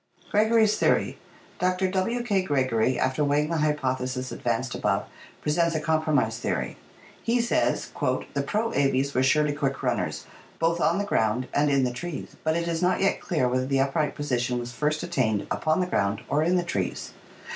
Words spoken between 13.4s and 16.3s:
whether the upright position was first attained upon the ground